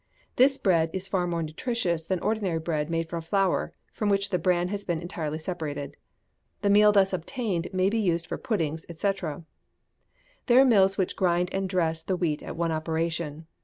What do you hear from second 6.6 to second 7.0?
The meal